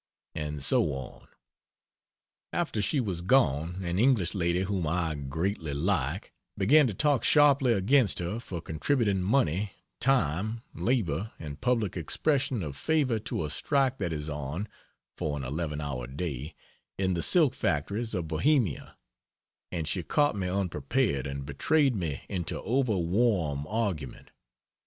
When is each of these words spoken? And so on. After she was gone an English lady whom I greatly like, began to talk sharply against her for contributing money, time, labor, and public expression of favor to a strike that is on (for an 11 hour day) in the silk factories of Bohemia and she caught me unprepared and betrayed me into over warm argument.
And 0.33 0.63
so 0.63 0.93
on. 0.93 1.27
After 2.51 2.81
she 2.81 2.99
was 2.99 3.21
gone 3.21 3.83
an 3.83 3.99
English 3.99 4.33
lady 4.33 4.61
whom 4.61 4.87
I 4.87 5.13
greatly 5.13 5.75
like, 5.75 6.33
began 6.57 6.87
to 6.87 6.93
talk 6.95 7.23
sharply 7.23 7.73
against 7.73 8.17
her 8.17 8.39
for 8.39 8.61
contributing 8.61 9.21
money, 9.21 9.73
time, 9.99 10.63
labor, 10.73 11.33
and 11.37 11.61
public 11.61 11.95
expression 11.95 12.63
of 12.63 12.75
favor 12.75 13.19
to 13.19 13.45
a 13.45 13.51
strike 13.51 13.99
that 13.99 14.11
is 14.11 14.27
on 14.27 14.67
(for 15.17 15.37
an 15.37 15.43
11 15.43 15.79
hour 15.79 16.07
day) 16.07 16.55
in 16.97 17.13
the 17.13 17.21
silk 17.21 17.53
factories 17.53 18.15
of 18.15 18.27
Bohemia 18.27 18.97
and 19.71 19.87
she 19.87 20.01
caught 20.01 20.35
me 20.35 20.47
unprepared 20.47 21.27
and 21.27 21.45
betrayed 21.45 21.95
me 21.95 22.23
into 22.27 22.59
over 22.63 22.97
warm 22.97 23.67
argument. 23.67 24.31